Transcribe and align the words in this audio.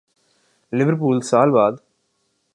Liverpool 0.71 1.21
سال 1.21 1.51
بعد 1.51 1.73